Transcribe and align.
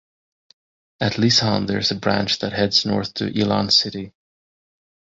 At 0.99 1.17
Lishan 1.19 1.67
there 1.67 1.77
is 1.77 1.91
a 1.91 1.95
branch 1.95 2.39
that 2.39 2.53
heads 2.53 2.87
north 2.87 3.13
to 3.13 3.25
Yilan 3.25 3.71
City. 3.71 4.15